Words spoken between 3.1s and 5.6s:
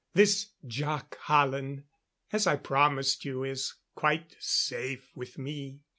you is quite safe with